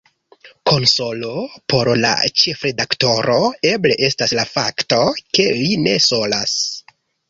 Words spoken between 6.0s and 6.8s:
solas.